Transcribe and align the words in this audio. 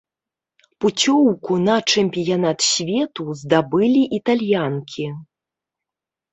Пуцёўку 0.85 1.57
на 1.67 1.75
чэмпіянат 1.91 2.59
свету 2.71 3.29
здабылі 3.43 4.03
італьянкі. 4.21 5.05